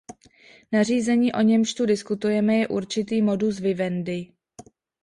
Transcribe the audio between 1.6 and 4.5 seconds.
tu diskutujeme, je určitý modus vivendi.